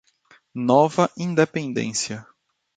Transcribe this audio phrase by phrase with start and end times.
[0.57, 2.25] Nova Independência